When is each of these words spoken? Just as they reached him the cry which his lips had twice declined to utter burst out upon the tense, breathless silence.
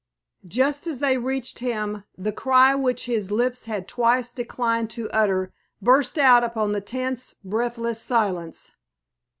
Just 0.47 0.87
as 0.87 0.97
they 0.99 1.19
reached 1.19 1.59
him 1.59 2.05
the 2.17 2.31
cry 2.31 2.73
which 2.73 3.05
his 3.05 3.29
lips 3.29 3.65
had 3.65 3.87
twice 3.87 4.33
declined 4.33 4.89
to 4.89 5.07
utter 5.11 5.53
burst 5.79 6.17
out 6.17 6.43
upon 6.43 6.71
the 6.71 6.81
tense, 6.81 7.35
breathless 7.43 8.01
silence. 8.01 8.71